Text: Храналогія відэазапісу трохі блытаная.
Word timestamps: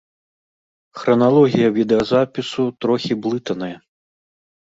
Храналогія 1.01 1.67
відэазапісу 1.75 2.61
трохі 2.87 3.13
блытаная. 3.27 3.71